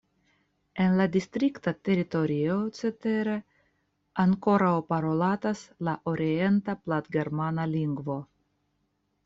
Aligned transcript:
En 0.85 0.93
la 1.01 1.05
distrikta 1.15 1.73
teritorio 1.89 2.55
cetere 2.79 3.35
ankoraŭ 4.25 4.73
parolatas 4.95 5.63
la 5.89 5.95
orienta 6.15 6.79
platgermana 6.89 7.71
lingvo. 7.79 8.21